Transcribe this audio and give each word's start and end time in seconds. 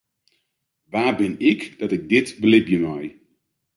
Wa 0.91 1.05
bin 1.17 1.33
ik 1.51 1.61
dat 1.79 1.91
ik 1.97 2.03
dit 2.11 2.27
belibje 2.41 2.79
mei? 2.83 3.07